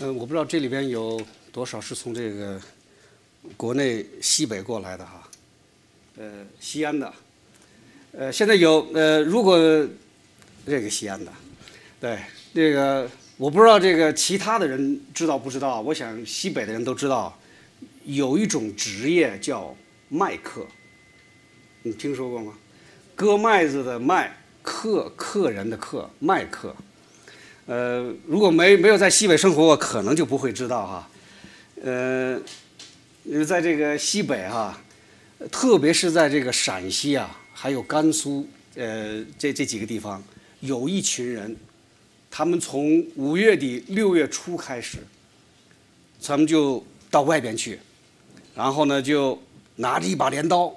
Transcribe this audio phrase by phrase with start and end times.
[0.00, 1.20] 嗯，我不知道这里边有
[1.50, 2.60] 多少是从这个
[3.56, 5.28] 国内西北过来的哈，
[6.16, 7.12] 呃，西安的，
[8.12, 9.58] 呃，现在有呃，如果
[10.64, 11.32] 这个西安的，
[12.00, 12.16] 对，
[12.54, 17.36] 这个我不知道这个其他的人知道不知道，我想西北的人都知道，
[18.04, 19.74] 有一种职业叫
[20.08, 20.64] 麦客，
[21.82, 22.56] 你听说过吗？
[23.16, 26.72] 割麦子的麦，客客人的客，麦客。
[27.68, 31.10] 呃，如果没没有在西北生活，我可能就不会知道哈。
[31.84, 32.40] 呃，
[33.24, 34.80] 因为在这个西北哈，
[35.52, 40.24] 特别是在这个陕西啊，还有甘肃，呃，这这几个地方，
[40.60, 41.54] 有一群人，
[42.30, 44.96] 他们从五月底六月初开始，
[46.18, 47.78] 咱们就到外边去，
[48.54, 49.38] 然后呢，就
[49.76, 50.74] 拿着一把镰刀，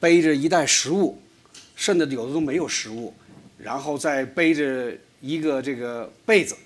[0.00, 1.20] 背着一袋食物，
[1.76, 3.12] 甚至有的都没有食物，
[3.58, 4.96] 然后再背着。
[5.22, 6.56] 一个这个被子，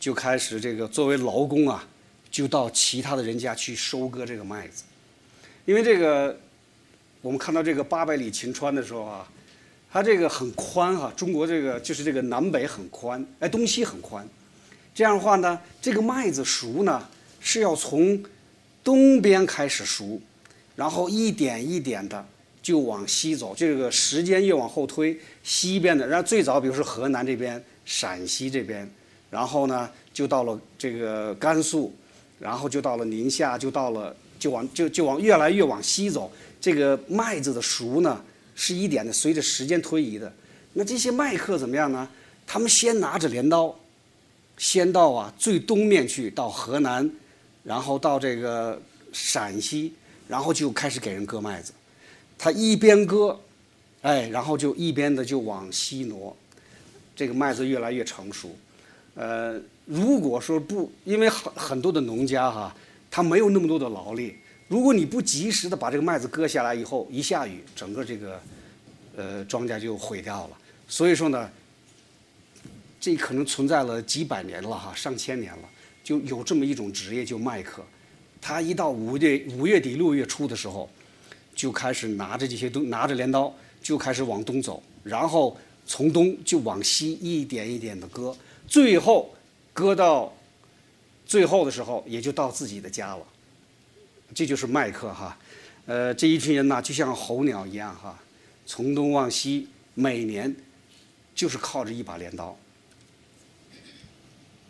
[0.00, 1.86] 就开始这个作为劳工啊，
[2.28, 4.82] 就到其他的人家去收割这个麦子，
[5.64, 6.36] 因为这个
[7.22, 9.30] 我们看到这个八百里秦川的时候啊，
[9.92, 14.28] 它这个很宽哈，中国这个就是这个南北很宽，哎，东西很宽，
[14.92, 18.20] 这样的话呢，这个麦子熟呢是要从
[18.82, 20.20] 东边开始熟，
[20.74, 22.26] 然后一点一点的。
[22.62, 28.88] 就往西走，这个时间越往后推，西边的，然后最早比如说河南这边、陕西这边，
[29.30, 31.94] 然后呢就到了这个甘肃，
[32.38, 36.30] 然后就到了宁夏，就到了就往就就往越来越往西走。
[36.60, 38.22] 这个麦子的熟呢
[38.54, 40.30] 是一点的，随着时间推移的。
[40.74, 42.08] 那这些麦客怎么样呢？
[42.46, 43.74] 他们先拿着镰刀，
[44.58, 47.10] 先到啊最东面去，到河南，
[47.64, 48.80] 然后到这个
[49.12, 49.94] 陕西，
[50.28, 51.72] 然后就开始给人割麦子。
[52.42, 53.38] 他一边割，
[54.00, 56.34] 哎，然后就一边的就往西挪，
[57.14, 58.56] 这个麦子越来越成熟。
[59.14, 62.74] 呃，如果说不，因为很很多的农家哈，
[63.10, 64.36] 他没有那么多的劳力，
[64.68, 68.40] 如果你不及时的把这个麦子割下来以后，一下雨，整个这个
[69.16, 70.56] 呃庄稼就毁掉了。
[70.88, 71.50] 所以说呢，
[72.98, 75.68] 这可能存在了几百年了哈，上千年了，
[76.02, 77.84] 就有这么一种职业，就麦客。
[78.40, 80.88] 他一到五月五月底六月初的时候。
[81.60, 85.54] 就开始拿着这些东，拿着镰刀就开始往东走，然后
[85.84, 88.34] 从东就往西一点一点的割，
[88.66, 89.34] 最后
[89.74, 90.34] 割到
[91.26, 93.22] 最后的时候，也就到自己的家了。
[94.34, 95.36] 这就是麦克哈，
[95.84, 98.18] 呃，这一群人呢，就像候鸟一样哈，
[98.64, 100.56] 从东往西，每年
[101.34, 102.56] 就是靠着一把镰刀，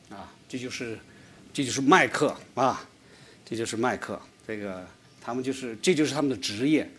[0.09, 0.99] 啊，这就是
[1.53, 2.85] 这就是麦克啊，
[3.45, 4.85] 这就是麦克这个。
[5.31, 6.91] 他们就是，这就是他们的职业，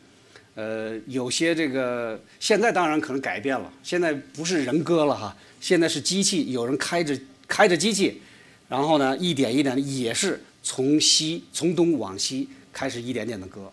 [0.55, 8.21] 呃，有些这个现在当然可能改变了，现在不是人割了哈，现在是机器，有人开着开着机器，
[8.69, 13.69] 然后呢，一点一点的也是从西从东往西开始一点点的割。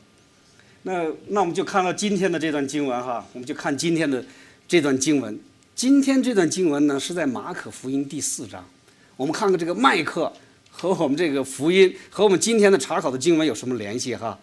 [0.83, 4.25] 那那我们就看到今天的这段经文哈，我们就看今天的
[4.67, 5.39] 这段经文。
[5.77, 8.69] 今天这段经文呢是在马可福音第四章，
[9.17, 10.33] 我们看看这个麦克。
[10.71, 14.39] 和我们这个福音和我们今天的查考的经文有什么联系哈？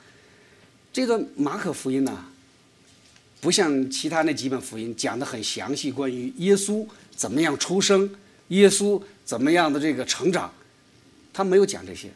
[0.96, 2.26] 这个马可福音呢，
[3.42, 8.10] 不像其他那几本福音讲的很详细，关于耶稣怎么样出生，
[8.48, 10.50] 耶稣怎么样的这个成长，
[11.34, 12.10] 他没有讲这些，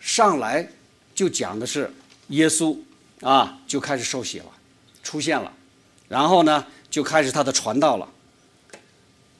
[0.00, 0.68] 上来
[1.14, 1.88] 就讲的是
[2.30, 2.76] 耶稣
[3.20, 4.46] 啊就开始受洗了，
[5.04, 5.52] 出现了，
[6.08, 8.12] 然后呢就开始他的传道了。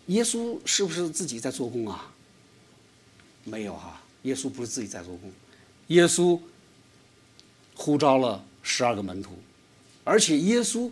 [0.07, 2.09] 耶稣是不是自己在做工啊？
[3.43, 4.01] 没有哈。
[4.23, 5.33] 耶稣不是自己在做工，
[5.89, 6.41] 耶稣
[7.75, 9.31] 呼召了十二个门徒，
[10.03, 10.91] 而且耶稣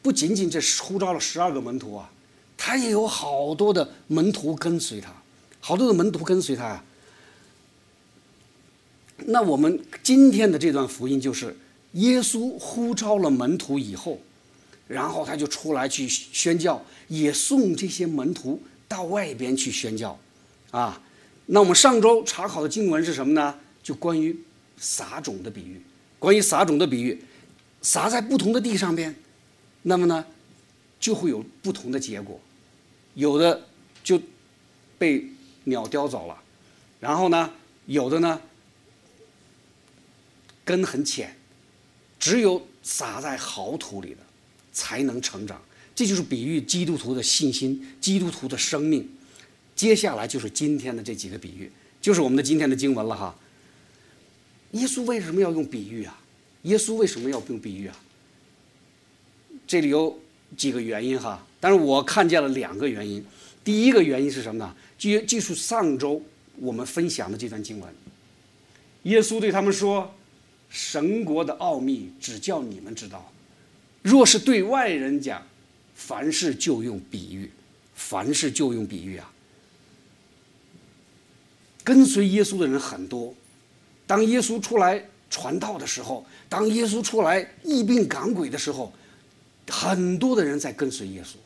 [0.00, 2.10] 不仅仅这呼召了十二个门徒啊，
[2.56, 5.12] 他也有好多的门徒跟随他，
[5.60, 6.82] 好多的门徒跟随他呀。
[9.26, 11.54] 那我们今天的这段福音就是
[11.92, 14.18] 耶稣呼召了门徒以后，
[14.88, 20.18] 然后他就出来去宣教，也送这些门徒到外边去宣教，
[20.70, 20.98] 啊。
[21.46, 23.54] 那我们上周查考的经文是什么呢？
[23.82, 24.34] 就关于
[24.78, 25.78] 撒种的比喻，
[26.24, 27.22] 关于撒种的比喻，
[27.82, 29.14] 撒在不同的地上边，
[29.82, 30.24] 那么呢，
[30.98, 32.40] 就会有不同的结果，
[33.12, 33.66] 有的
[34.02, 34.18] 就
[34.96, 35.26] 被
[35.64, 36.42] 鸟叼走了，
[36.98, 37.52] 然后呢，
[37.84, 38.40] 有的呢
[40.64, 41.36] 根很浅，
[42.18, 44.20] 只有撒在好土里的
[44.72, 45.60] 才能成长。
[45.94, 49.08] 这就是比喻基督徒的信心，基督徒的生命。
[49.76, 51.70] 接下来就是今天的这几个比喻，
[52.00, 53.36] 就是我们的今天的经文了哈。
[54.74, 56.20] 耶稣为什么要用比喻啊？
[56.62, 57.96] 耶稣为什么要用比喻啊？
[59.66, 60.18] 这里有
[60.56, 63.24] 几个原因哈，但是我看见了两个原因。
[63.64, 64.74] 第一个原因是什么呢？
[64.98, 66.22] 就就是上周
[66.56, 67.94] 我们分享的这段经文。
[69.04, 70.14] 耶稣对他们说
[70.70, 73.32] ：“神国的奥秘只叫你们知道，
[74.02, 75.42] 若是对外人讲，
[75.94, 77.50] 凡事就用比喻，
[77.94, 79.30] 凡事就用比喻啊。”
[81.84, 83.34] 跟随耶稣的人很多，
[84.06, 88.92] 当耶稣出来传道的时候，当耶稣出来疫病赶鬼的时候，
[89.68, 91.36] 很多的人在跟随耶稣。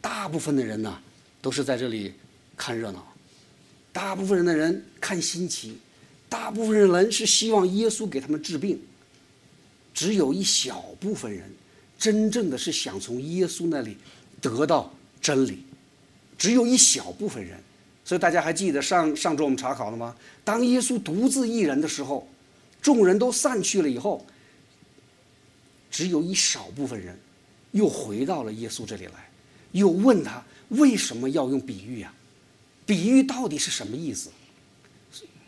[0.00, 0.98] 大部分的人呢，
[1.40, 2.12] 都是在这里
[2.56, 3.06] 看热闹，
[3.92, 5.78] 大部分人的人看新奇，
[6.28, 8.80] 大部分人是希望耶稣给他们治病。
[9.94, 11.50] 只有一小部分人，
[11.98, 13.96] 真正的是想从耶稣那里
[14.40, 15.64] 得到真理，
[16.36, 17.58] 只有一小部分人。
[18.04, 20.14] 所以大家还记得上上周我们查考了吗？
[20.44, 22.28] 当耶稣独自一人的时候，
[22.80, 24.26] 众人都散去了以后，
[25.90, 27.18] 只有一少部分人
[27.70, 29.30] 又回到了耶稣这里来，
[29.70, 32.12] 又问他为什么要用比喻啊？
[32.84, 34.30] 比喻到底是什么意思？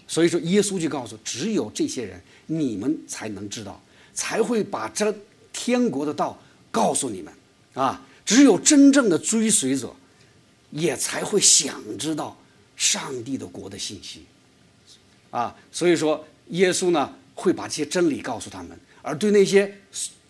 [0.07, 5.13] 所以说，耶稣就告诉只有这些人，你们才能知道，才会把这
[5.53, 6.39] 天国的道
[6.71, 7.33] 告诉你们
[7.73, 8.07] 啊！
[8.25, 9.95] 只有真正的追随者，
[10.71, 12.37] 也才会想知道。
[12.77, 14.25] 上帝的国的信息，
[15.31, 19.77] 啊，所以说耶稣呢会把这些真理告诉他们，而对那些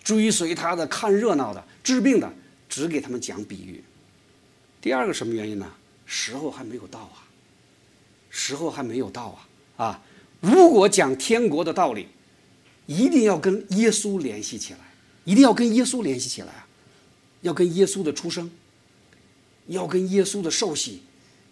[0.02, 2.32] 追随他的、看热闹的、治病的，
[2.68, 3.82] 只给他们讲比喻。
[4.80, 5.72] 第二个什么原因呢？
[6.04, 7.24] 时候还没有到啊，
[8.28, 9.28] 时候还没有到
[9.76, 10.02] 啊啊！
[10.40, 12.08] 如果讲天国的道理，
[12.84, 14.80] 一定要跟耶稣联系起来，
[15.24, 16.68] 一定要跟耶稣联系起来啊，
[17.40, 18.50] 要跟耶稣的出生，
[19.68, 21.02] 要跟耶稣的受洗。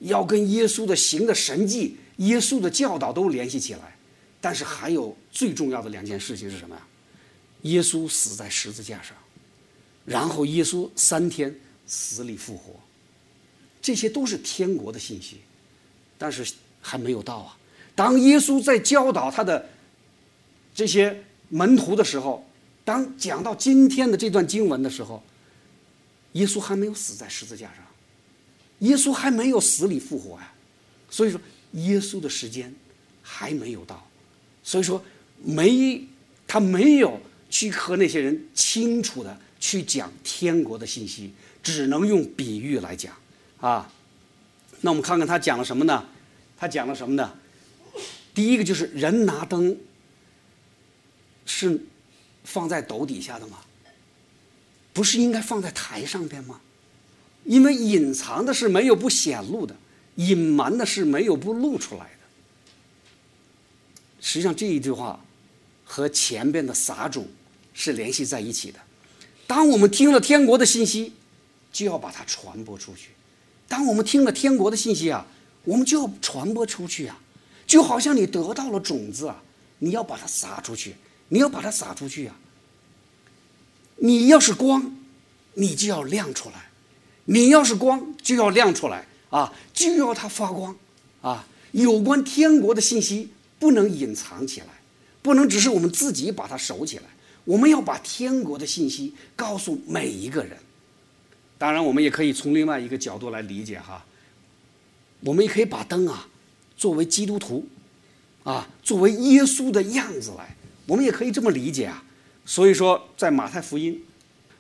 [0.03, 3.97] 要跟耶稣的行的神迹、耶稣的教导都联系起来，
[4.41, 6.83] 但是还有最重要的两件事情是什么呀？
[7.63, 9.17] 耶稣死在十字架上，
[10.05, 11.55] 然后耶稣三天
[11.87, 12.75] 死里复活，
[13.81, 15.37] 这些都是天国的信息，
[16.19, 17.57] 但是还没有到啊。
[17.95, 19.69] 当耶稣在教导他的
[20.75, 22.45] 这些门徒的时候，
[22.85, 25.23] 当讲到今天的这段经文的时候，
[26.33, 27.85] 耶稣还没有死在十字架上。
[28.83, 30.53] 耶稣还没有死里复活呀，
[31.11, 31.41] 所以说
[31.73, 32.73] 耶稣的时间
[33.23, 34.09] 还没有到，
[34.63, 35.03] 所以说
[35.43, 36.05] 没
[36.47, 41.33] 他没有去和那些人清楚的去讲天国的信息，
[41.63, 43.17] 只能用比喻来讲
[43.61, 43.91] 啊。
[44.81, 46.05] 那我们看看他讲了什么呢？
[46.59, 47.33] 他讲了什么呢？
[48.35, 49.77] 第一个就是人拿灯
[51.47, 51.81] 是
[52.45, 53.59] 放在斗底下的吗？
[54.93, 56.61] 不是应该放在台上边吗？
[57.45, 59.75] 因为隐藏的是没有不显露的，
[60.17, 62.09] 隐瞒的是没有不露出来的。
[64.21, 65.19] 实际上这一句话
[65.85, 67.27] 和前边的撒种
[67.75, 68.79] 是联系在一起的。
[69.47, 71.13] 当我们听了天国的信息，
[71.73, 73.09] 就要把它传播出去；
[73.69, 75.27] 当我们听了天国的信息啊，
[75.65, 77.19] 我们就要传播出去啊。
[77.67, 79.43] 就好像你得到了种子啊，
[79.79, 80.95] 你要把它撒出去，
[81.29, 82.37] 你要把它撒出去啊。
[83.97, 84.97] 你要是光，
[85.55, 86.71] 你就要亮出来。
[87.27, 90.77] 你要是光，就要亮出来啊，就要它发光
[91.21, 91.47] 啊！
[91.71, 94.67] 有关天国的信息不能隐藏起来，
[95.23, 97.05] 不能只是我们自己把它守起来。
[97.45, 100.59] 我们要把天国的信息告诉每一个人。
[101.59, 104.05] 当然，我们也可以从另外一个角度来理解哈。
[105.21, 106.29] 我们也可以把灯啊，
[106.77, 107.67] 作为基督徒
[108.43, 112.05] 啊，作为耶稣的样子来，我们也可以这么理解啊。
[112.45, 114.03] 所以说，在马太福音。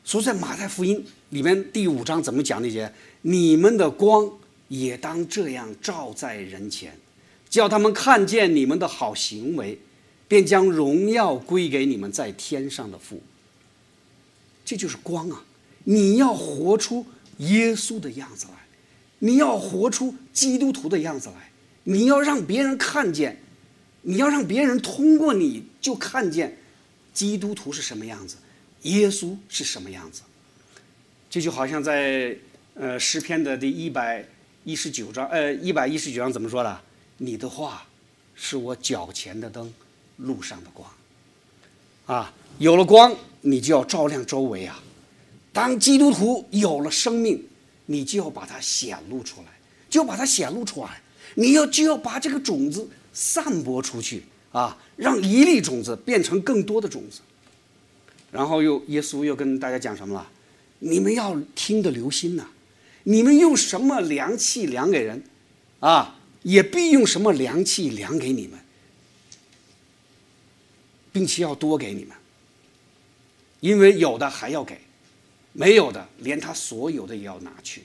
[0.04, 2.92] 所以在马太福音里面第五章怎么讲那些？
[3.22, 4.30] 你们的光
[4.68, 6.94] 也当这样照在人前，
[7.48, 9.78] 叫他们看见你们的好行为，
[10.28, 13.22] 便将荣耀归给你们在天上的父。
[14.62, 15.42] 这就是光啊！
[15.84, 17.06] 你要活出
[17.38, 18.66] 耶稣的样子来，
[19.20, 21.50] 你要活出基督徒的样子来，
[21.84, 23.38] 你要让别人看见，
[24.02, 26.58] 你要让别人通过你就看见
[27.14, 28.36] 基督徒是什么样子。
[28.82, 30.20] 耶稣是什么样子？
[31.32, 32.36] 这就好像在
[32.74, 34.22] 呃诗篇的第一百
[34.64, 36.80] 一十九章，呃一百一十九章怎么说的？
[37.16, 37.86] 你的话
[38.34, 39.72] 是我脚前的灯，
[40.18, 40.86] 路上的光。
[42.04, 44.78] 啊，有了光，你就要照亮周围啊。
[45.54, 47.42] 当基督徒有了生命，
[47.86, 49.46] 你就要把它显露出来，
[49.88, 51.00] 就要把它显露出来。
[51.36, 57.20] 你要就要把这个种子散播出去啊，让一粒种子变成更多的种子。
[58.30, 60.28] 然后又耶稣又跟大家讲什么了？
[60.84, 62.44] 你们要听得留心呐！
[63.04, 65.22] 你们用什么量器量给人，
[65.78, 68.58] 啊，也必用什么量器量给你们，
[71.12, 72.16] 并且要多给你们。
[73.60, 74.80] 因为有的还要给，
[75.52, 77.84] 没有的连他所有的也要拿去。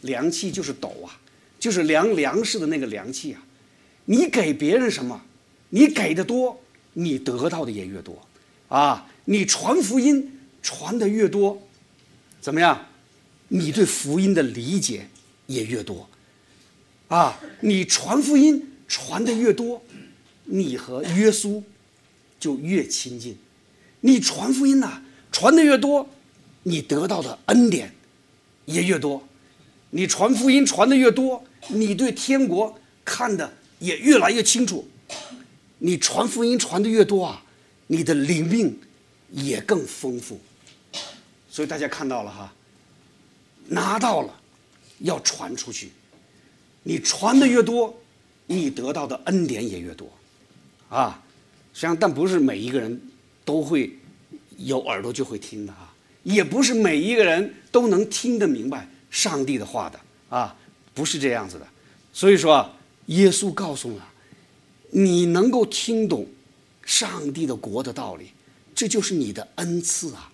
[0.00, 1.20] 量器就是斗啊，
[1.60, 3.42] 就是量粮食的那个量器啊。
[4.06, 5.22] 你给别人什么，
[5.68, 6.58] 你给的多，
[6.94, 8.26] 你得到的也越多，
[8.68, 11.62] 啊，你传福音传的越多，
[12.42, 12.86] 怎么样？
[13.48, 15.08] 你对福音的理解
[15.46, 16.08] 也越多，
[17.08, 19.82] 啊，你传福音传的越多，
[20.44, 21.62] 你和耶稣
[22.40, 23.36] 就越亲近。
[24.00, 26.08] 你传福音呐，传的越多，
[26.64, 27.94] 你得到的恩典
[28.64, 29.22] 也越多。
[29.90, 34.88] 你传福音传的越多，你对天国看的也越来越清楚。
[35.78, 37.44] 你传福音传的越多啊，
[37.88, 38.80] 你的灵命
[39.30, 40.40] 也更丰富。
[41.52, 42.50] 所以大家看到了哈，
[43.68, 44.40] 拿到了，
[45.00, 45.90] 要传出去。
[46.82, 47.94] 你传的越多，
[48.46, 50.10] 你得到的恩典也越多，
[50.88, 51.22] 啊，
[51.74, 52.98] 实际上，但不是每一个人
[53.44, 53.94] 都会
[54.56, 55.92] 有耳朵就会听的啊，
[56.22, 60.56] 也不是每一个人都能听得明白上帝的话的啊，
[60.94, 61.66] 不是这样子的。
[62.14, 62.66] 所以说，
[63.06, 64.08] 耶稣告诉了
[64.90, 66.26] 你能够听懂
[66.86, 68.30] 上帝的国的道理，
[68.74, 70.31] 这就是你的恩赐啊，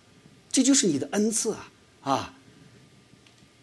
[0.50, 1.70] 这就是你的恩赐啊
[2.02, 2.34] 啊！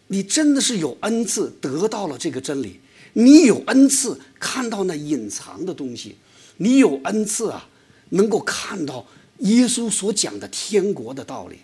[0.08, 2.80] 你真的是有恩赐，得到了这个真理。
[3.14, 6.16] 你有恩赐，看到那隐藏的东西；
[6.58, 7.68] 你有恩赐啊，
[8.10, 9.06] 能够看到
[9.38, 11.58] 耶稣所讲的天国的道理。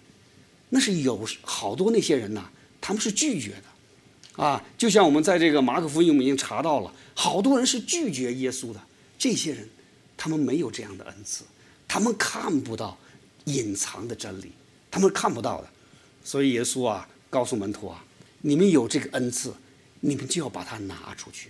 [0.71, 2.51] 那是有好多那些人呐，
[2.81, 8.81] 他们是拒绝的，啊，就像我们在这个马可福音，我们已经查到了，好多人是拒绝耶稣的。
[9.19, 9.69] 这些人，
[10.17, 11.45] 他们没有这样的恩赐，
[11.87, 12.99] 他们看不到
[13.45, 14.51] 隐藏的真理，
[14.93, 15.69] 他们看不到的。
[16.23, 18.05] 所以耶稣啊，告诉门徒啊。
[18.43, 19.55] 你们有这个恩赐，
[20.01, 21.49] 你们就要把它拿出去；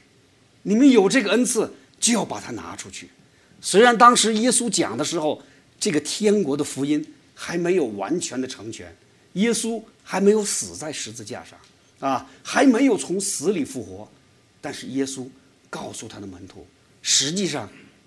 [0.63, 3.09] 你们有这个恩赐，就要把它拿出去。
[3.63, 5.43] 虽然当时耶稣讲的时候，
[5.81, 7.03] 这个天国的福音
[7.35, 8.95] 还没有完全的成全，
[9.33, 11.59] 耶稣还没有死在十字架上，
[12.11, 14.07] 啊，还没有从死里复活，
[14.61, 15.27] 但是耶稣
[15.71, 16.67] 告诉他的门徒，
[17.01, 17.67] 实际上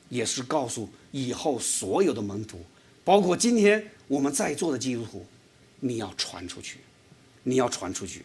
[0.09, 2.63] 也是告诉以后所有的门徒，
[3.03, 5.25] 包括今天我们在座的基督徒，
[5.79, 6.79] 你要传出去，
[7.43, 8.23] 你要传出去。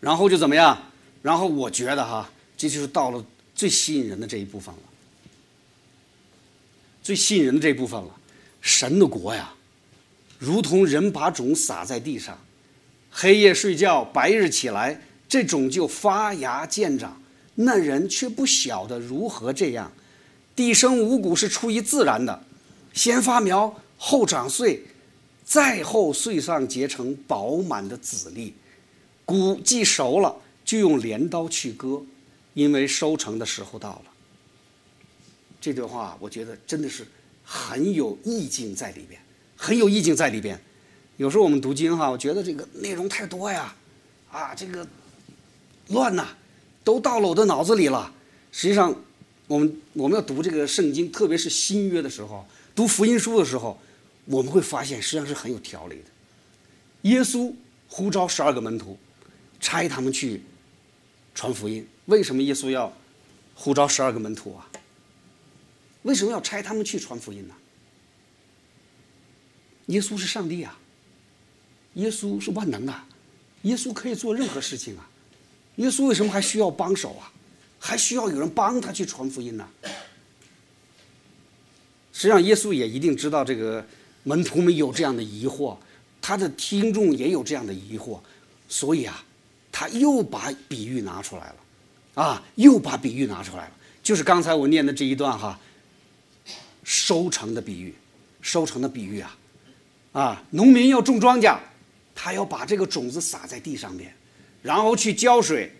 [0.00, 0.90] 然后就怎么样？
[1.22, 4.80] 然后我觉得哈，这就是到了最吸引人的这一部分了，
[7.02, 8.16] 最吸引人的这一部分了。
[8.60, 9.54] 神的国呀，
[10.38, 12.38] 如同人把种撒在地上，
[13.10, 17.22] 黑夜睡觉，白日起来，这种就发芽见长。
[17.54, 19.92] 那人却不晓得如何这样。
[20.56, 22.44] 地生五谷是出于自然的，
[22.92, 24.82] 先发苗，后长穗，
[25.44, 28.52] 再后穗上结成饱满的籽粒。
[29.24, 32.02] 谷既熟了，就用镰刀去割，
[32.52, 34.04] 因为收成的时候到了。
[35.60, 37.06] 这段话我觉得真的是
[37.44, 39.20] 很有意境在里边，
[39.56, 40.60] 很有意境在里边。
[41.16, 43.72] 有时候我们读经哈，我觉得这个内容太多呀，
[44.32, 44.84] 啊，这个
[45.90, 46.26] 乱呐，
[46.82, 48.12] 都到了我的脑子里了。
[48.50, 48.92] 实际上，
[49.46, 52.44] 我们我们要读这个圣经，特别是新约的时候，
[52.74, 53.78] 读福音书的时候，
[54.26, 57.10] 我们会发现实际上是很有条理的。
[57.10, 57.52] 耶稣
[57.88, 58.98] 呼召十二个门徒。
[59.64, 60.42] 差他们去
[61.36, 62.92] 传福音，为什么耶稣要
[63.54, 64.68] 呼召十二个门徒啊？
[66.02, 67.54] 为什么要差他们去传福音呢？
[69.86, 70.76] 耶稣是上帝啊，
[71.94, 72.92] 耶稣是万能的，
[73.62, 75.08] 耶稣可以做任何事情啊。
[75.76, 77.30] 耶稣为什么还需要帮手啊？
[77.78, 79.68] 还需要有人帮他去传福音呢？
[82.12, 83.86] 实际上，耶稣也一定知道这个
[84.24, 85.76] 门徒们有这样的疑惑，
[86.20, 88.20] 他的听众也有这样的疑惑，
[88.68, 89.24] 所以啊。
[89.74, 95.58] 他又把比喻拿出来了，啊，又把比喻拿出来了，就是刚才我念的这一段哈，
[96.84, 97.94] 收成的比喻，
[98.42, 99.38] 收成的比喻啊，
[100.12, 101.58] 啊，农民要种庄稼，
[102.14, 104.14] 他要把这个种子撒在地上面，
[104.60, 105.72] 然后去浇水、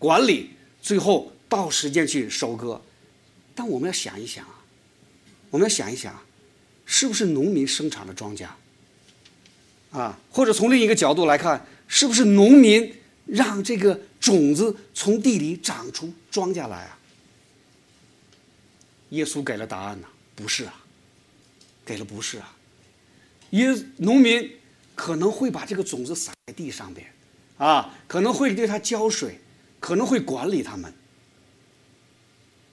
[0.00, 0.50] 管理，
[0.82, 2.82] 最后到时间去收割。
[3.54, 4.64] 但我们要想一想啊，
[5.48, 6.12] 我们要想一想，
[6.92, 8.46] 是不是农民生产的庄稼？
[9.92, 12.94] 啊，或者从另一个角度来看，是不是农民？
[13.24, 16.98] 让这个种子从地里长出庄稼来啊！
[19.10, 20.74] 耶稣给了答案呢，不是啊，
[21.86, 22.54] 给了不是啊。
[23.50, 24.50] 耶农民
[24.94, 27.06] 可能会把这个种子撒在地上边，
[27.56, 29.38] 啊，可能会对它浇水，
[29.80, 30.92] 可能会管理它们。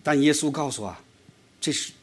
[0.03, 0.99] 但耶稣告诉啊，
[1.61, 1.93] 这是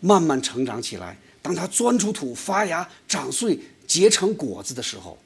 [0.00, 5.16] 慢慢成长起来，当它钻出土、发芽、长穗、结成果子的时候。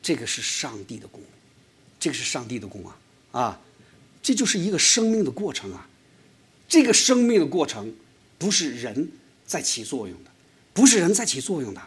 [0.00, 1.20] 这个是上帝的功，
[1.98, 2.96] 这个是上帝的功啊
[3.32, 3.60] 啊！
[4.22, 5.88] 这就是一个生命的过程啊。
[6.68, 7.92] 这个生命的过程
[8.38, 9.10] 不是人
[9.44, 10.30] 在起作用的，
[10.72, 11.82] 不是人在起作用的。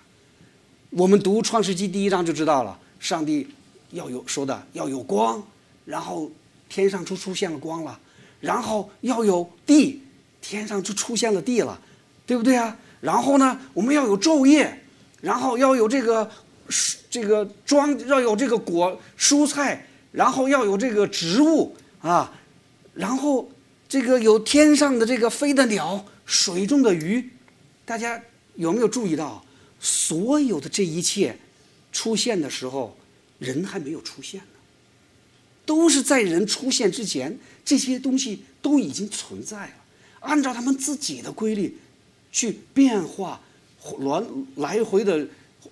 [0.89, 3.47] 我们读创世纪第一章就知道了，上帝
[3.91, 5.41] 要有说的要有光，
[5.85, 6.29] 然后
[6.67, 7.97] 天上就出现了光了，
[8.41, 10.01] 然后要有地，
[10.41, 11.81] 天上就出现了地了，
[12.25, 12.77] 对不对啊？
[13.01, 14.81] 然后呢，我们要有昼夜，
[15.21, 16.29] 然后要有这个
[17.09, 22.33] 这个庄，要有这个果蔬菜，然后要有这个植物啊，
[22.93, 23.51] 然后
[23.89, 27.29] 这个有天上的这个飞的鸟，水中的鱼，
[27.83, 28.21] 大家
[28.55, 29.43] 有没有注意到，
[29.79, 31.37] 所有的这一切
[31.91, 32.97] 出现的时候，
[33.39, 34.45] 人还没有出现呢？
[35.65, 39.73] 都是在人出现之前，这些东西都已经存在了，
[40.21, 41.77] 按照他们自己的规律
[42.33, 43.39] 去变化、
[43.97, 45.25] 轮来回的，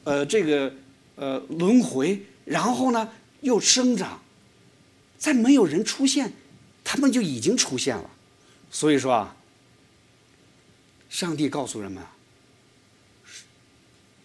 [0.06, 0.74] 呃，这个
[1.15, 4.22] 呃轮回，然后呢又生长，
[5.18, 6.32] 在没有人出现，
[6.86, 8.10] 他们就已经出现了。
[8.70, 9.36] 所以说啊，
[11.10, 12.15] 上帝告诉人们啊，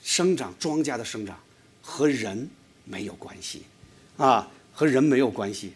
[0.05, 1.37] 生长庄稼的生长
[1.83, 2.49] 和人
[2.85, 3.65] 没有关系，
[4.17, 4.49] 啊。
[4.79, 5.73] 和人没有关系。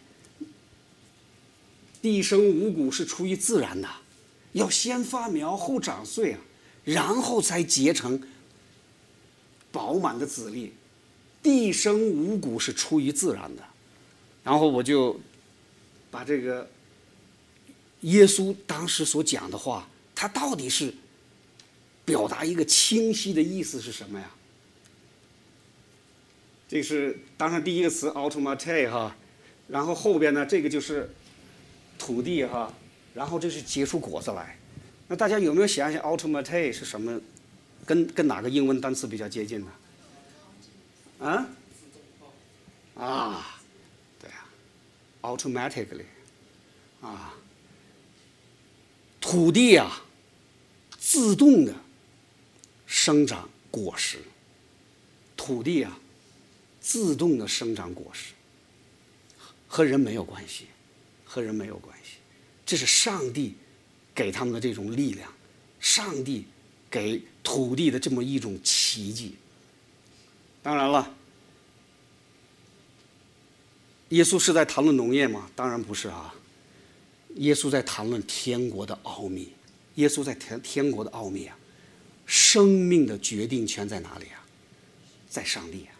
[2.03, 3.89] 地生五谷是出于自然的，
[4.51, 6.39] 要先发苗后长穗啊，
[6.83, 8.21] 然后才结成
[9.71, 10.73] 饱满的籽粒。
[11.43, 13.63] 地生五谷是出于自然的，
[14.43, 15.19] 然后我就
[16.11, 16.69] 把这个
[18.01, 20.93] 耶稣当时所讲的话，他到底是
[22.05, 24.29] 表达一个清晰的意思是什么呀？
[26.69, 29.15] 这是当上第一个词 automate 哈，
[29.67, 31.09] 然后后边呢这个就是
[31.97, 32.71] 土地哈，
[33.15, 34.59] 然后这是结出果子来。
[35.11, 37.19] 那大家有没有想想 automate 是什么？
[37.85, 39.67] 跟跟哪个英文单词比较接近呢？
[41.19, 41.49] 啊？
[42.95, 43.61] 啊，
[44.21, 44.47] 对啊
[45.23, 46.05] ，automatically，
[47.01, 47.33] 啊，
[49.19, 50.01] 土地啊，
[50.97, 51.75] 自动的
[52.87, 54.17] 生长果实，
[55.35, 55.99] 土地啊。
[56.79, 58.33] 自动的生长果实，
[59.67, 60.67] 和人没有关系，
[61.25, 62.15] 和人没有关系，
[62.65, 63.55] 这是上帝
[64.13, 65.31] 给他们的这种力量，
[65.79, 66.45] 上帝
[66.89, 69.35] 给土地的这么一种奇迹。
[70.61, 71.13] 当然了，
[74.09, 75.49] 耶稣是在谈论农业吗？
[75.55, 76.33] 当然不是啊，
[77.35, 79.51] 耶稣在谈论天国的奥秘。
[79.95, 81.57] 耶稣在天天国的奥秘啊，
[82.25, 84.39] 生命的决定权在哪里啊？
[85.29, 85.95] 在上帝啊。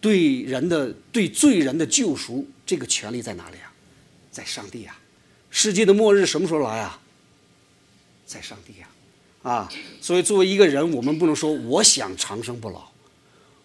[0.00, 3.72] 对人的对罪人的救赎，这个权利在哪里啊？
[4.30, 4.96] 在上帝啊！
[5.50, 7.00] 世界的末日什么时候来啊？
[8.28, 8.74] 在上帝
[9.42, 9.50] 啊！
[9.50, 9.72] 啊！
[10.00, 12.92] 所以作为一个人，我们不能说我想长生不老，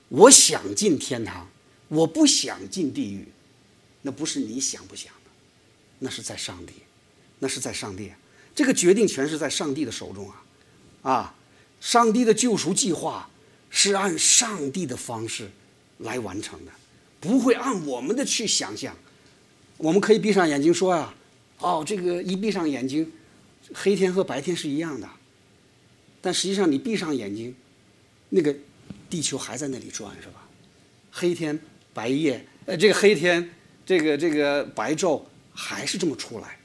[0.07, 1.47] 我想进天堂，
[1.89, 3.27] 我不想进地狱，
[4.01, 5.29] 那不是你想不想的，
[5.99, 6.73] 那是在上帝，
[7.39, 8.11] 那是在上帝，
[8.55, 10.31] 这个决定权是在上帝的手中
[11.01, 11.11] 啊！
[11.11, 11.35] 啊！
[11.81, 13.29] 上帝的救赎计划
[13.69, 15.51] 是按上帝的方式。
[15.99, 16.71] 来完成的，
[17.21, 18.93] 不会按我们的去想象。
[19.77, 21.15] 我们可以闭上眼睛说啊，
[21.59, 23.09] 哦，这个一闭上眼睛，
[23.73, 25.07] 黑天和白天是一样的。
[26.21, 27.53] 但实际上你闭上眼睛，
[28.29, 28.55] 那个
[29.09, 30.47] 地球还在那里转，是吧？
[31.11, 31.59] 黑天
[31.93, 33.47] 白夜，呃，这个黑天，
[33.85, 35.21] 这个这个白昼
[35.53, 36.57] 还是这么出来，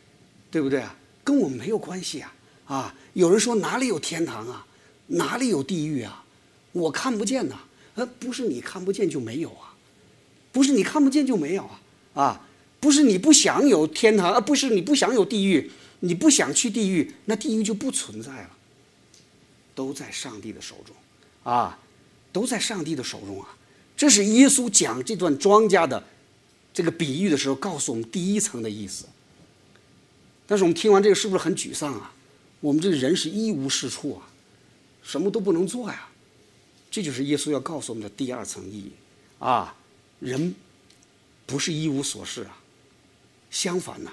[0.50, 0.96] 对不对啊？
[1.22, 2.34] 跟我们没有关系啊！
[2.66, 4.64] 啊，有人说哪里有天堂啊？
[5.08, 6.24] 哪里有地狱啊？
[6.72, 7.58] 我看不见呐。
[7.96, 9.74] 呃，不是你看不见就没有啊，
[10.52, 11.80] 不是你看不见就没有啊，
[12.14, 12.47] 啊，
[12.80, 18.50] 不是你不想有天堂，而不是你不想有地狱，你不想去地狱，那地狱就不存在了，
[19.74, 20.94] 都在上帝的手中，
[21.42, 21.78] 啊，
[22.32, 23.56] 都在上帝的手中啊，
[23.96, 26.02] 这是耶稣讲这段庄稼的
[26.72, 29.06] 这个比喻的时候告诉我们第一层的意思。
[30.46, 32.12] 但是我们听完这个是不是很沮丧啊？
[32.60, 34.28] 我们这人是一无是处啊，
[35.02, 36.08] 什么都不能做呀。
[36.90, 38.92] 这就是耶稣要告诉我们的第二层意义，
[39.38, 39.76] 啊，
[40.20, 40.54] 人
[41.44, 42.56] 不是一无所事啊，
[43.50, 44.10] 相反呢，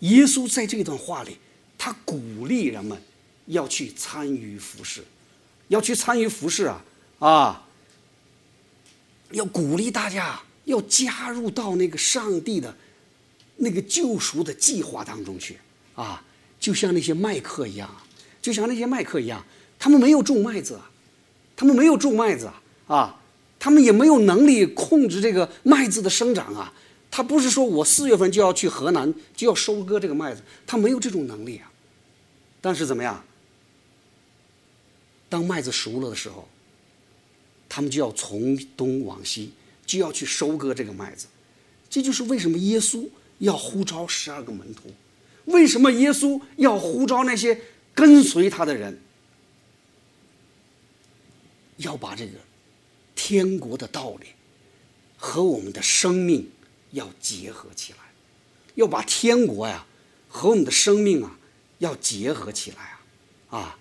[0.00, 1.38] 耶稣在这段话里，
[1.76, 3.00] 他鼓励人们
[3.46, 5.04] 要去参与服侍，
[5.68, 6.84] 要去参与服侍啊，
[7.18, 7.66] 啊，
[9.30, 12.76] 要鼓励大家要加入到那个上帝的
[13.56, 15.58] 那个救赎的计划当中去
[15.94, 16.22] 啊，
[16.58, 17.90] 就像那些麦客一样，
[18.40, 19.44] 就像那些麦客一样，
[19.78, 20.74] 他们没有种麦子。
[20.74, 20.90] 啊。
[21.58, 23.20] 他们没有种麦子啊，啊，
[23.58, 26.70] 他们也没有能力控制这个麦子的生长啊。
[27.16, 31.72] 他不是说我四月份就要去河南就要收割这个麦子，他没有这种能力啊。
[32.60, 33.24] 但是怎么样？
[35.30, 36.46] 当麦子熟了的时候，
[37.70, 39.52] 他们就要从东往西，
[39.86, 41.26] 就要去收割这个麦子。
[41.88, 44.92] 这就是为什么耶稣要呼召十二个门徒，
[45.46, 47.58] 为什么耶稣要呼召那些
[47.94, 49.00] 跟随他的人。
[51.78, 52.32] 要把这个
[53.14, 54.26] 天国的道理
[55.16, 56.50] 和我们的生命
[56.92, 57.98] 要结合起来，
[58.74, 59.84] 要把天国呀
[60.28, 61.38] 和我们的生命啊
[61.78, 62.78] 要结合起来
[63.48, 63.78] 啊啊！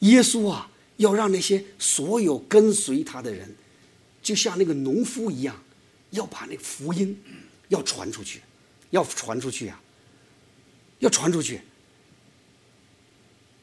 [0.00, 3.52] 耶稣啊，要让那些所有跟随他的人，
[4.22, 5.60] 就像那个农夫一样，
[6.10, 7.20] 要把那个福音
[7.68, 8.40] 要传出去，
[8.90, 9.80] 要传出去呀，
[11.00, 11.60] 要传出去。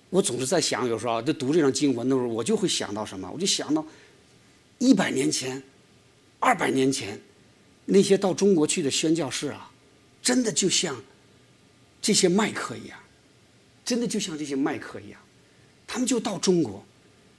[0.09, 3.29] 我总是在想，有时候啊，在读这张经文的时候，我就会想到什么？
[3.31, 3.85] 我就想到
[4.77, 5.61] 一百年前、
[6.39, 7.19] 二百年前
[7.85, 9.71] 那些到中国去的宣教士啊，
[10.21, 11.01] 真的就像
[12.01, 12.97] 这些麦克一样，
[13.83, 15.19] 真的就像这些麦克一样，
[15.85, 16.83] 他们就到中国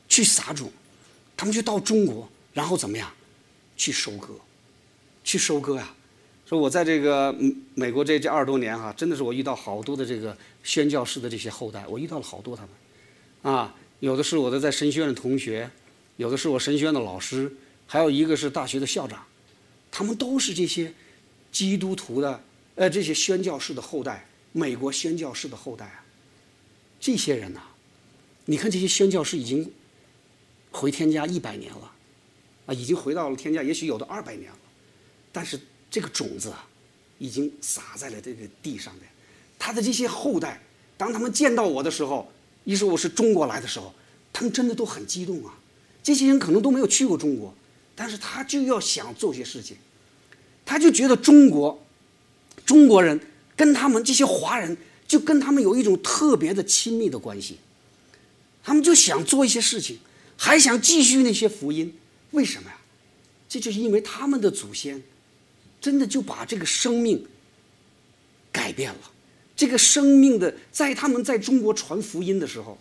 [0.09, 0.73] 去撒种，
[1.37, 3.13] 他们就到中国，然后怎么样？
[3.77, 4.29] 去收割，
[5.23, 5.95] 去收割呀。
[6.47, 7.35] 说我在这个
[7.75, 12.63] 美国这这二十多年哈，真的是我遇到好多的这个宣教士的这些后代，我遇到了好多他
[13.43, 15.69] 们，啊，有的是我的在神学院的同学，
[16.17, 17.53] 有的是我神学院的老师，
[17.87, 19.23] 还有一个是大学的校长，
[19.90, 20.92] 他们都是这些
[21.51, 22.42] 基督徒的
[22.75, 26.05] 呃这些宣教士的后代，美国宣教士的后代啊。
[27.01, 27.61] 这些人呐，
[28.44, 29.70] 你看这些宣教士已经
[30.70, 31.92] 回天家一百年了，
[32.66, 34.59] 啊，已经回到了天家，也许有的二百年了，
[35.33, 35.61] 但是。
[35.88, 36.68] 这个种子啊，
[37.16, 39.05] 已经撒在了这个地上面。
[39.57, 40.61] 他的这些后代，
[40.99, 42.31] 当他们见到我的时候，
[42.64, 43.94] 一说我是中国来的时候，
[44.33, 45.57] 他们真的都很激动啊。
[46.03, 47.55] 这些人可能都没有去过中国，
[47.97, 49.77] 但是他就要想做些事情，
[50.65, 51.85] 他就觉得中国
[52.65, 53.19] 中国人
[53.57, 54.77] 跟他们这些华人
[55.09, 57.59] 就跟他们有一种特别的亲密的关系。
[58.63, 59.99] 他们就想做一些事情，
[60.37, 61.93] 还想继续那些福音。
[62.31, 62.77] 为什么呀？
[63.49, 65.03] 这就是因为他们的祖先。
[65.79, 67.25] 真的就把这个生命
[68.51, 69.11] 改变了，
[69.55, 72.77] 这个生命的在他们在中国传福音的时候，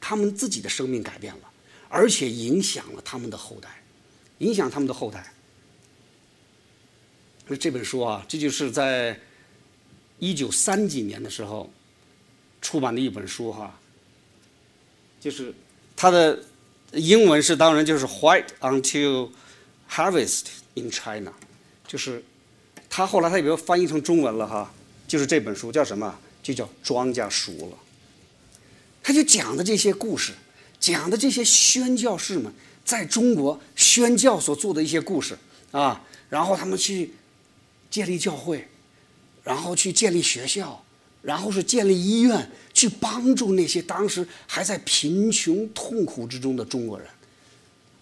[0.00, 1.50] 他们自己的生命改变了，
[1.90, 3.68] 而且影响了他们的后代，
[4.38, 5.32] 影响他们的后代。
[7.46, 9.18] 那这本书啊，这就是在
[10.18, 11.70] 一九三几年的时候
[12.62, 13.78] 出版的一本书哈，
[15.20, 15.54] 就是
[15.94, 16.42] 它的
[16.92, 19.30] 英文是当然就是 “White until
[19.90, 21.32] Harvest in China”。
[21.86, 22.24] 就是
[22.88, 24.72] 他后来他也被翻译成中文了哈，
[25.06, 26.18] 就是这本书叫什么？
[26.42, 27.66] 就叫《庄稼熟了》。
[29.02, 30.32] 他就讲的这些故事，
[30.80, 32.52] 讲的这些宣教士们
[32.84, 35.36] 在中国宣教所做的一些故事
[35.70, 37.14] 啊，然后他们去
[37.90, 38.66] 建立教会，
[39.42, 40.84] 然后去建立学校，
[41.22, 47.08] 然后是建立医院，去帮助那些当时还在贫穷痛苦之中的中国人。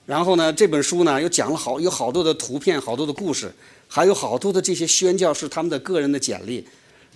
[0.05, 3.53] 然后呢，这本书呢又讲了好有好多的图片，好多的故事。
[3.95, 6.67] 还有好多的这些宣教士他们的个人的简历，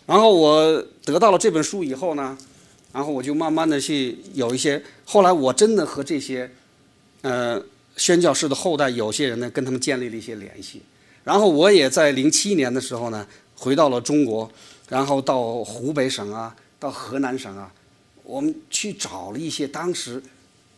[0.04, 2.36] 然后我得到了这本书以后呢，
[2.92, 6.50] 然后我就慢慢的去有一些，后来我真的和这些，
[7.22, 7.62] 呃，
[7.96, 10.82] 宣教士的后代有些人呢跟他们建立了一些联系，
[11.24, 14.50] 然后我也在零七年的时候呢回到了中国，
[14.88, 17.72] 然后到湖北省啊，到河南省啊，
[18.22, 20.22] 我们去找了一些当时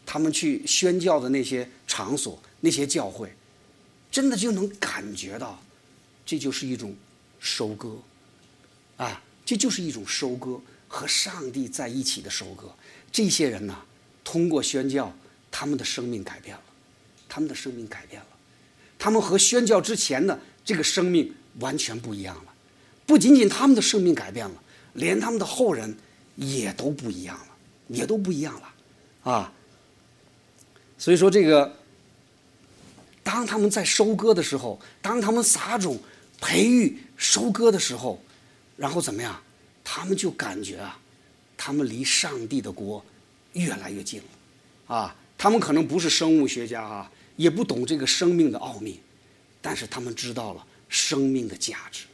[0.06, 3.32] 他们去宣教的那些场所、那些教会，
[4.10, 5.60] 真的就能感觉到。
[6.24, 6.94] 这就是一种
[7.40, 7.96] 收割，
[8.98, 12.70] 啊，这就是一种收割和上帝在一起的收割。
[13.10, 13.74] 这些人呢，
[14.22, 15.10] 通过宣教，
[15.50, 16.62] 他们的生命改变了，
[17.28, 18.28] 他们的生命改变了，
[18.98, 22.54] 他们和宣教之前的这个生命完全不一样了。
[23.06, 24.62] 不仅仅他们的生命改变了，
[24.94, 25.96] 连他们的后人
[26.36, 27.48] 也都不一样了，
[27.88, 29.52] 也都不一样了，啊。
[30.98, 31.76] 所以说，这个
[33.22, 35.98] 当他们在收割的时候，当他们撒种。
[36.40, 38.22] 培育、收割的时候，
[38.76, 39.42] 然后怎么样？
[39.82, 40.96] 他们就感觉啊，
[41.56, 43.04] 他们离上帝的国
[43.54, 49.00] 越来越近了，啊，他们可能不是生物学家啊，也不懂这个生命的奥秘，
[49.62, 52.04] 但是他们知道了生命的价值，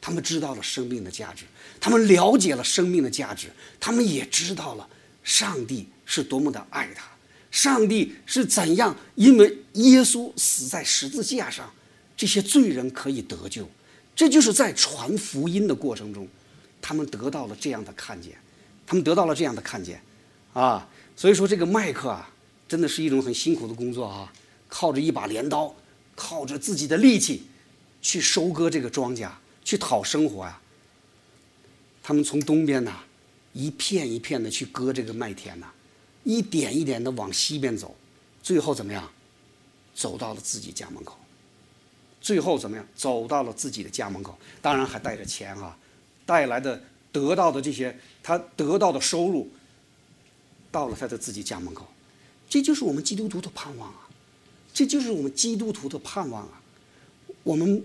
[0.00, 1.44] 他们知道了生命的价值，
[1.80, 3.48] 他们了解了生命的价值，
[3.78, 4.86] 他们也知道了
[5.22, 7.04] 上帝是多么的爱他，
[7.50, 11.72] 上帝是怎样因为耶稣死在十字架上。
[12.18, 13.68] 这些罪人可以得救，
[14.14, 16.26] 这就是在传福音的过程中，
[16.80, 18.32] 他们得到了这样的看见，
[18.86, 20.00] 他们得到了这样的看见，
[20.54, 22.32] 啊，所以说这个麦克啊，
[22.68, 24.32] 真的是一种很辛苦的工作啊，
[24.68, 25.74] 靠着一把镰刀，
[26.14, 27.46] 靠着自己的力气，
[28.02, 29.30] 去收割这个庄稼，
[29.64, 30.60] 去讨生活呀。
[32.02, 33.04] 他们从东边呐，
[33.52, 35.66] 一片一片的去割这个麦田呐，
[36.24, 37.96] 一点一点的往西边走，
[38.42, 39.10] 最后怎么样，
[39.94, 41.18] 走到了自己家门口。
[42.20, 42.84] 最后怎么样？
[42.96, 45.76] 走到了自己的家门口，当然还带着钱啊，
[46.24, 49.48] 带来的得到的这些，他得到的收入，
[50.72, 51.86] 到了他的自己家门口，
[52.48, 54.08] 这就是我们基督徒的盼望啊，
[54.72, 56.62] 这就是我们基督徒的盼望啊。
[57.42, 57.84] 我们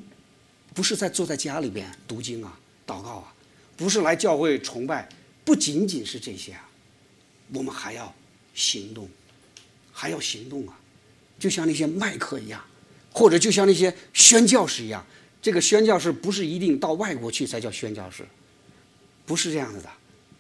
[0.73, 3.33] 不是在坐在家里边读经啊、祷告啊，
[3.77, 5.07] 不是来教会崇拜，
[5.43, 6.69] 不仅仅是这些啊，
[7.53, 8.13] 我们还要
[8.53, 9.09] 行动，
[9.91, 10.79] 还要行动啊，
[11.37, 12.63] 就像那些麦克一样，
[13.11, 15.05] 或者就像那些宣教士一样。
[15.41, 18.27] 这个宣教士不是一定到外国去才叫宣教士，
[19.25, 19.89] 不是这样子的。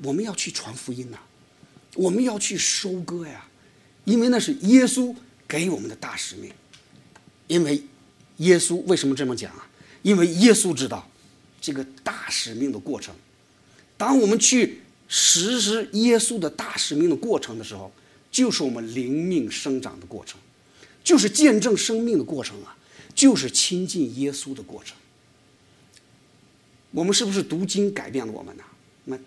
[0.03, 1.17] 我们要去传福音呐，
[1.95, 3.47] 我们要去收割呀，
[4.11, 5.15] 因为那是耶稣
[5.47, 6.51] 给我们的大使命。
[7.47, 7.81] 因为
[8.37, 9.67] 耶稣为什么这么讲啊？
[10.01, 11.09] 因为耶稣知道
[11.61, 13.15] 这个大使命的过程。
[13.97, 17.91] 当我们去实施耶稣的大使命的过程的时候，
[18.31, 20.39] 就是我们灵命生长的过程，
[21.03, 22.75] 就是见证生命的过程啊，
[23.13, 24.97] 就是亲近耶稣的过程。
[26.91, 28.63] 我们是不是读经改变了我们呢？
[29.05, 29.17] 那，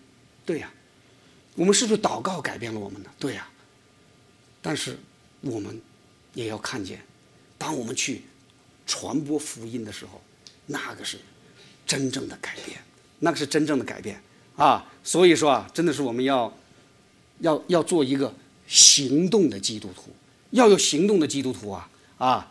[0.45, 0.71] 对呀。
[1.57, 3.11] 我们是不是祷告改变了我们呢？
[3.19, 3.49] 对呀。
[4.65, 4.99] 但是
[5.43, 5.79] 我们
[6.33, 6.99] 也要看见。
[7.59, 8.23] 当我们去
[8.87, 10.23] 传播福音的时候，
[10.65, 11.19] 那个是
[11.87, 12.83] 真正的改变，
[13.19, 14.19] 那个是真正的改变
[14.57, 14.91] 啊！
[15.03, 16.51] 所以说啊，真的是我们要
[17.41, 18.35] 要要做一个
[18.67, 20.15] 行动的基督徒，
[20.53, 22.51] 要有行动的基督徒啊啊！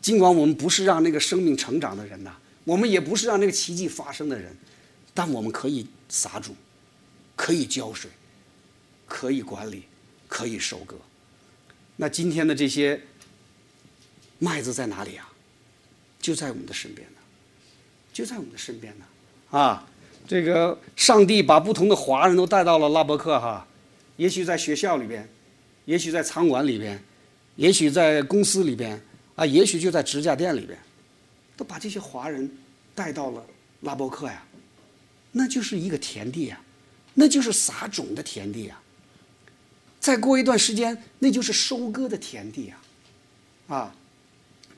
[0.00, 2.30] 尽管我们不是让那个生命成长的人呐，
[2.62, 4.56] 我们也不是让那个奇迹发生的人，
[5.12, 6.54] 但我们可以撒种，
[7.34, 8.08] 可以浇水，
[9.08, 9.82] 可以管理，
[10.28, 10.96] 可以收割。
[12.00, 12.98] 那今天的这些。
[14.42, 15.30] 麦子在哪里啊？
[16.18, 17.18] 就在我们的身边呢，
[18.10, 19.04] 就在我们的身边呢。
[19.50, 19.86] 啊，
[20.26, 23.66] 这个上帝把不同的华人都带到了拉伯克哈，
[24.16, 25.28] 也许在学校里边，
[25.84, 26.98] 也许在餐馆里边，
[27.56, 28.98] 也许在公司里边，
[29.36, 30.78] 啊，也许就在指甲店里边，
[31.54, 32.50] 都把这些华人
[32.94, 33.46] 带到了
[33.82, 34.42] 拉伯克呀，
[35.32, 36.58] 那就是一个田地呀，
[37.12, 38.80] 那就是撒种的田地呀。
[40.00, 42.72] 再过一段时间，那就是收割的田地
[43.68, 43.94] 啊，啊。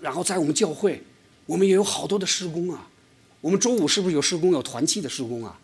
[0.00, 1.00] 然后在我们教会，
[1.46, 2.88] 我们也有好多的施工啊。
[3.40, 4.50] 我们周五是不是有施工？
[4.50, 5.56] 有团契的施工啊。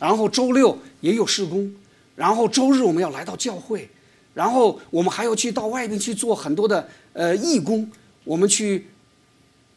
[0.00, 1.72] 然后周六也有施工。
[2.16, 3.88] 然后周日我们要来到教会。
[4.34, 7.88] 然后我们还要去到外边去做很多的呃义工。
[8.24, 8.88] 我们去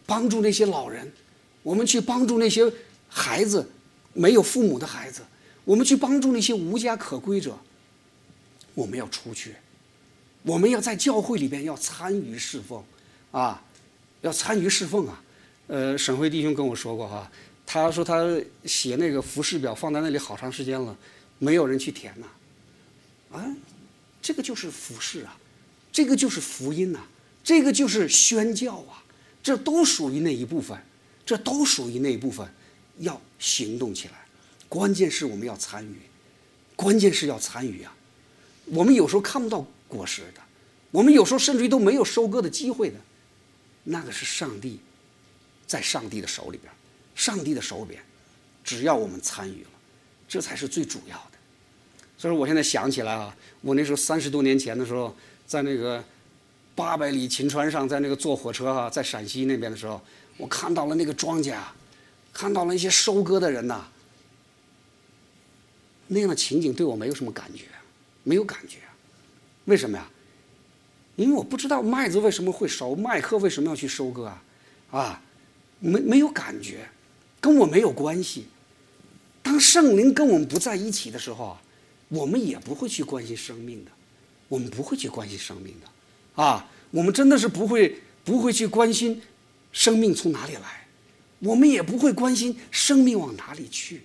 [0.08, 1.12] 帮助那些老人，
[1.62, 2.64] 我们去帮助那些
[3.08, 3.70] 孩子
[4.14, 5.22] 没有父母的孩子，
[5.64, 7.56] 我们去帮助那些无家可归者。
[8.78, 9.56] 我们要出去，
[10.44, 12.84] 我们要在教会里边要参与侍奉
[13.32, 13.64] 啊。
[14.22, 15.24] 要参与侍奉啊，
[15.68, 17.32] 呃，沈辉弟兄跟我说过哈，
[17.68, 18.26] 他说他
[18.66, 20.98] 写那个服饰表放在那里好长时间了，
[21.38, 23.56] 没有人去填呐，啊，
[24.20, 25.38] 这个就是服饰啊，
[25.92, 27.00] 这个就是福音呐，
[27.44, 29.04] 这个就是宣教啊，
[29.44, 30.76] 这都属于那一部分，
[31.24, 32.46] 这都属于那一部分，
[32.98, 34.26] 要行动起来，
[34.68, 35.96] 关键是我们要参与，
[36.76, 37.96] 关键是要参与啊，
[38.68, 40.42] 我们有时候看不到果实的，
[40.92, 42.96] 我们有时候甚至于都没有收割的机会的。
[43.84, 44.80] 那个是上帝，
[45.66, 46.72] 在上帝的手里边，
[47.16, 48.04] 上帝的手里边，
[48.64, 49.70] 只要我们参与了，
[50.28, 51.38] 这才是最主要的。
[52.18, 56.04] 所以，我现在想起来啊，我那时候三十多年前的时候，在那个
[56.76, 60.02] 八百里秦川上，在那个坐火车啊，在陕西那边的时候，
[60.36, 61.58] 我看到了那个庄稼，
[62.34, 63.88] 看到了一些收割的人呐，
[66.08, 67.66] 那样的情景对我没有什么感觉，
[68.28, 68.80] 没有感觉，
[69.66, 70.06] 为什么呀？
[71.16, 74.44] 因为我不知道麦子为什么会熟，麦克为什么要去收割啊？
[74.92, 75.22] 啊，
[75.80, 76.90] 没没有感觉，
[77.40, 78.48] 跟我没有关系。
[79.42, 81.62] 当圣灵跟我们不在一起的时候啊，
[82.10, 83.92] 我们也不会去关心生命的，
[84.50, 89.22] 我们不会去关心生命的，啊，我们真的是不会不会去关心
[89.72, 90.86] 生命从哪里来，
[91.40, 94.02] 我们也不会关心生命往哪里去，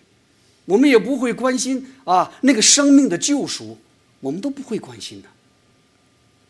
[0.65, 3.77] 我们也不会关心啊那个生命的救赎，
[4.23, 5.29] 我们都不会关心的。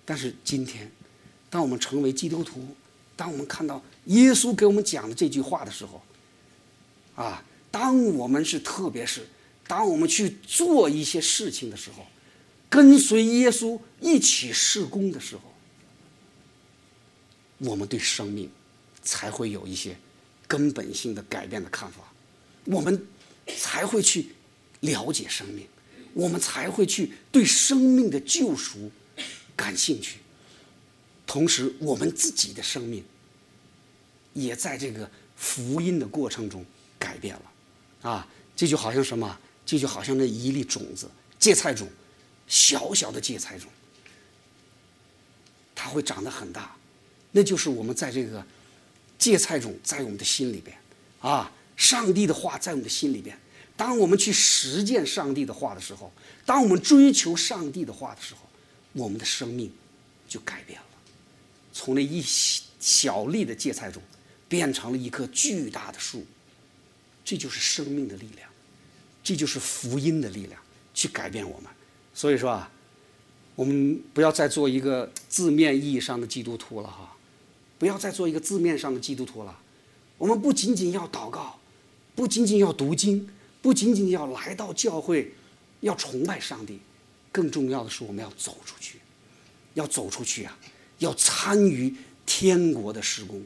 [0.05, 0.89] 但是今天，
[1.49, 2.65] 当我们成为基督徒，
[3.17, 6.03] 当我们看到耶稣给我们讲的这句话的时候，
[7.17, 9.27] 啊，当我们是特别是
[9.67, 12.05] 当我们去做一些事情的时候，
[12.69, 15.43] 跟随耶稣一起施工的时候，
[17.59, 18.51] 我们对生命
[19.03, 19.97] 才会有一些
[20.47, 22.13] 根本性的改变的看法，
[22.65, 23.07] 我们
[23.57, 24.33] 才会去
[24.81, 25.67] 了解生命，
[26.15, 28.91] 我们才会去对生命的救赎。
[29.55, 30.17] 感兴趣，
[31.27, 33.05] 同时我们自己的生命
[34.33, 36.65] 也在这个福音的过程中
[36.99, 39.39] 改变了，啊，这就好像什么？
[39.65, 41.87] 这就好像那一粒种子，芥菜种，
[42.49, 43.71] 小小的芥菜种，
[45.75, 46.75] 它会长得很大，
[47.31, 48.45] 那就是我们在这个
[49.19, 50.77] 芥菜种在我们的心里边，
[51.21, 53.39] 啊，上帝的话在我们的心里边。
[53.77, 56.13] 当我们去实践上帝的话的时候，
[56.47, 58.41] 当我们追求上帝的话的时候。
[58.95, 59.73] 我们的生命
[60.29, 60.87] 就改变了，
[61.73, 62.23] 从那一
[62.79, 64.03] 小粒的芥菜种，
[64.51, 66.27] 变成了一棵巨大的树。
[67.25, 68.47] 这就是生命的力量，
[69.25, 70.61] 这就是福音的力量，
[70.93, 71.71] 去改变我们。
[72.13, 72.71] 所以说啊，
[73.55, 77.17] 我们不要再做一个字面意义上的基督徒了哈，
[77.79, 79.59] 不要再做一个字面上的基督徒了。
[80.19, 81.59] 我们不仅仅要祷告，
[82.15, 83.27] 不仅仅要读经，
[83.63, 85.33] 不仅仅要来到教会，
[85.81, 86.81] 要崇拜上帝，
[87.31, 88.99] 更重要的是我们要走出去，
[89.75, 90.59] 要走出去啊，
[90.99, 91.95] 要参与
[92.27, 93.43] 天国的施工，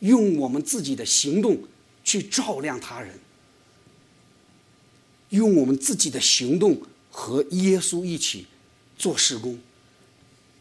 [0.00, 1.62] 用我们自己的行动
[2.02, 3.18] 去照亮他人。
[5.30, 8.46] 用我们自己的行动和耶稣一起
[8.96, 9.58] 做施工，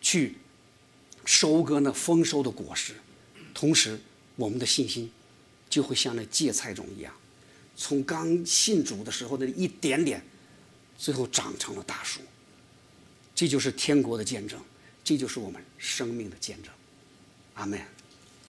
[0.02, 0.38] 去
[1.24, 2.96] 收割那丰收的果实，
[3.54, 4.00] 同时
[4.36, 5.12] 我们的信心
[5.70, 7.14] 就会像那芥菜种一样，
[7.76, 10.22] 从刚信主的时候的一点点，
[10.98, 12.22] 最后长成了大树。
[13.34, 14.60] 这就是天国的见证，
[15.04, 16.72] 这就是我们生命的见证。
[17.56, 17.95] 阿门。